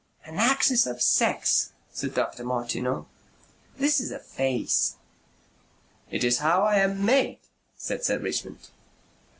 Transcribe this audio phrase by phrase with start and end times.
[0.25, 2.43] "An access of sex," said Dr.
[2.43, 3.05] Martineau.
[3.77, 4.95] "This is a phase...."
[6.09, 7.37] "It is how I am made,"
[7.77, 8.69] said Sir Richmond.